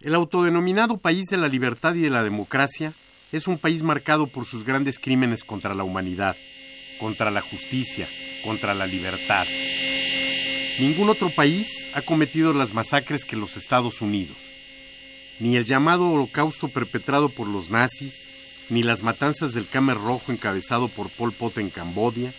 El 0.00 0.14
autodenominado 0.14 0.96
país 0.96 1.26
de 1.26 1.36
la 1.36 1.48
libertad 1.48 1.96
y 1.96 2.02
de 2.02 2.10
la 2.10 2.22
democracia 2.22 2.92
es 3.32 3.48
un 3.48 3.58
país 3.58 3.82
marcado 3.82 4.28
por 4.28 4.46
sus 4.46 4.64
grandes 4.64 4.96
crímenes 4.96 5.42
contra 5.42 5.74
la 5.74 5.82
humanidad, 5.82 6.36
contra 7.00 7.32
la 7.32 7.40
justicia, 7.40 8.06
contra 8.44 8.74
la 8.74 8.86
libertad. 8.86 9.44
Ningún 10.78 11.08
otro 11.08 11.30
país 11.30 11.88
ha 11.94 12.02
cometido 12.02 12.52
las 12.52 12.74
masacres 12.74 13.24
que 13.24 13.34
los 13.34 13.56
Estados 13.56 14.00
Unidos. 14.00 14.38
Ni 15.40 15.56
el 15.56 15.64
llamado 15.64 16.08
holocausto 16.08 16.68
perpetrado 16.68 17.28
por 17.28 17.48
los 17.48 17.70
nazis, 17.70 18.66
ni 18.70 18.84
las 18.84 19.02
matanzas 19.02 19.52
del 19.52 19.66
Khmer 19.66 19.96
Rojo 19.96 20.30
encabezado 20.30 20.86
por 20.86 21.10
Pol 21.10 21.32
Pot 21.32 21.58
en 21.58 21.70
Camboya, 21.70 22.32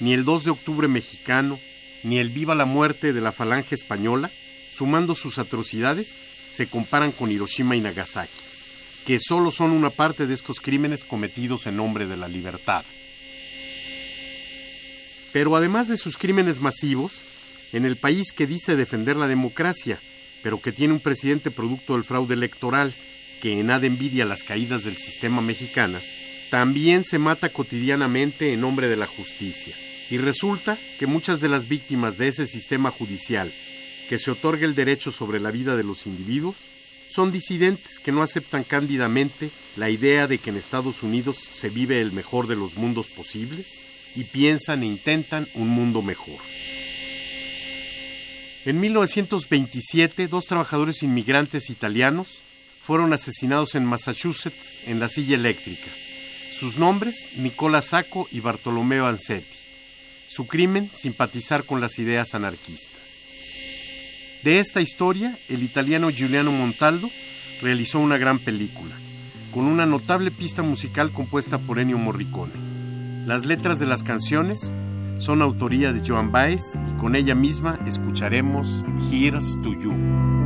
ni 0.00 0.12
el 0.12 0.24
2 0.24 0.44
de 0.44 0.50
octubre 0.50 0.88
mexicano, 0.88 1.56
ni 2.02 2.18
el 2.18 2.30
viva 2.30 2.56
la 2.56 2.64
muerte 2.64 3.12
de 3.12 3.20
la 3.20 3.30
falange 3.30 3.76
española, 3.76 4.28
sumando 4.72 5.14
sus 5.14 5.38
atrocidades, 5.38 6.35
se 6.56 6.66
comparan 6.66 7.12
con 7.12 7.30
Hiroshima 7.30 7.76
y 7.76 7.82
Nagasaki, 7.82 8.32
que 9.06 9.18
solo 9.20 9.50
son 9.50 9.72
una 9.72 9.90
parte 9.90 10.26
de 10.26 10.32
estos 10.32 10.58
crímenes 10.58 11.04
cometidos 11.04 11.66
en 11.66 11.76
nombre 11.76 12.06
de 12.06 12.16
la 12.16 12.28
libertad. 12.28 12.82
Pero 15.34 15.54
además 15.54 15.86
de 15.86 15.98
sus 15.98 16.16
crímenes 16.16 16.60
masivos, 16.60 17.12
en 17.74 17.84
el 17.84 17.96
país 17.96 18.32
que 18.32 18.46
dice 18.46 18.74
defender 18.74 19.16
la 19.16 19.28
democracia, 19.28 20.00
pero 20.42 20.62
que 20.62 20.72
tiene 20.72 20.94
un 20.94 21.00
presidente 21.00 21.50
producto 21.50 21.92
del 21.92 22.04
fraude 22.04 22.32
electoral, 22.32 22.94
que 23.42 23.60
en 23.60 23.66
nada 23.66 23.86
envidia 23.86 24.24
las 24.24 24.42
caídas 24.42 24.82
del 24.82 24.96
sistema 24.96 25.42
mexicanas, 25.42 26.04
también 26.50 27.04
se 27.04 27.18
mata 27.18 27.50
cotidianamente 27.50 28.54
en 28.54 28.62
nombre 28.62 28.88
de 28.88 28.96
la 28.96 29.06
justicia. 29.06 29.76
Y 30.08 30.16
resulta 30.16 30.78
que 30.98 31.06
muchas 31.06 31.40
de 31.40 31.48
las 31.48 31.68
víctimas 31.68 32.16
de 32.16 32.28
ese 32.28 32.46
sistema 32.46 32.90
judicial, 32.90 33.52
que 34.08 34.18
se 34.18 34.30
otorga 34.30 34.66
el 34.66 34.74
derecho 34.74 35.10
sobre 35.10 35.40
la 35.40 35.50
vida 35.50 35.76
de 35.76 35.84
los 35.84 36.06
individuos, 36.06 36.56
son 37.10 37.32
disidentes 37.32 37.98
que 37.98 38.12
no 38.12 38.22
aceptan 38.22 38.64
cándidamente 38.64 39.50
la 39.76 39.90
idea 39.90 40.26
de 40.26 40.38
que 40.38 40.50
en 40.50 40.56
Estados 40.56 41.02
Unidos 41.02 41.36
se 41.36 41.68
vive 41.68 42.00
el 42.00 42.12
mejor 42.12 42.46
de 42.46 42.56
los 42.56 42.76
mundos 42.76 43.06
posibles 43.08 44.12
y 44.16 44.24
piensan 44.24 44.82
e 44.82 44.86
intentan 44.86 45.46
un 45.54 45.68
mundo 45.68 46.02
mejor. 46.02 46.38
En 48.64 48.80
1927, 48.80 50.26
dos 50.26 50.46
trabajadores 50.46 51.02
inmigrantes 51.02 51.70
italianos 51.70 52.42
fueron 52.82 53.12
asesinados 53.12 53.76
en 53.76 53.84
Massachusetts 53.84 54.78
en 54.86 54.98
la 54.98 55.08
silla 55.08 55.36
eléctrica. 55.36 55.88
Sus 56.58 56.76
nombres, 56.76 57.28
Nicola 57.36 57.82
Sacco 57.82 58.28
y 58.32 58.40
Bartolomeo 58.40 59.06
Ansetti. 59.06 59.56
Su 60.28 60.46
crimen, 60.46 60.90
simpatizar 60.92 61.64
con 61.64 61.80
las 61.80 61.98
ideas 61.98 62.34
anarquistas. 62.34 62.95
De 64.46 64.60
esta 64.60 64.80
historia, 64.80 65.36
el 65.48 65.64
italiano 65.64 66.08
Giuliano 66.08 66.52
Montaldo 66.52 67.10
realizó 67.62 67.98
una 67.98 68.16
gran 68.16 68.38
película, 68.38 68.94
con 69.52 69.64
una 69.64 69.86
notable 69.86 70.30
pista 70.30 70.62
musical 70.62 71.10
compuesta 71.10 71.58
por 71.58 71.80
Ennio 71.80 71.98
Morricone. 71.98 72.52
Las 73.26 73.44
letras 73.44 73.80
de 73.80 73.86
las 73.86 74.04
canciones 74.04 74.72
son 75.18 75.42
autoría 75.42 75.92
de 75.92 76.00
Joan 76.06 76.30
Baez 76.30 76.62
y 76.92 76.96
con 76.96 77.16
ella 77.16 77.34
misma 77.34 77.80
escucharemos 77.88 78.84
Here's 79.10 79.60
to 79.62 79.72
You. 79.72 80.45